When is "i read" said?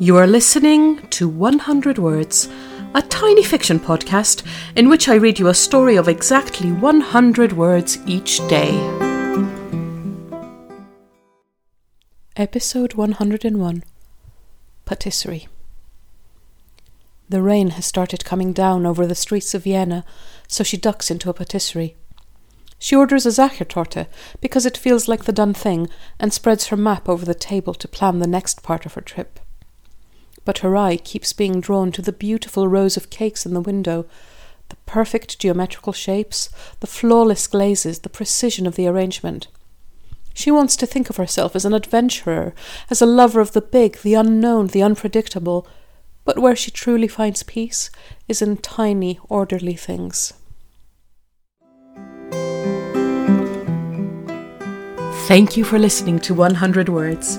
5.08-5.40